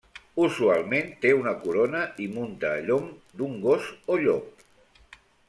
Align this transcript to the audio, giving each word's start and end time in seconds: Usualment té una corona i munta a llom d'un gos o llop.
Usualment 0.43 1.11
té 1.25 1.33
una 1.39 1.53
corona 1.65 2.01
i 2.25 2.31
munta 2.39 2.73
a 2.79 2.81
llom 2.89 3.07
d'un 3.43 3.55
gos 3.67 3.93
o 4.15 4.19
llop. 4.25 4.67